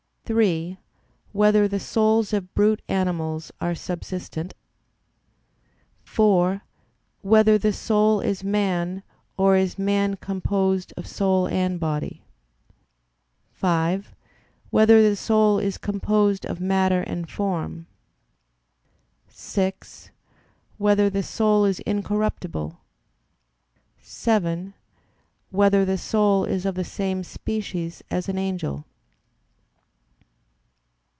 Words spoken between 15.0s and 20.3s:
the soul is composed of matter and form? (6)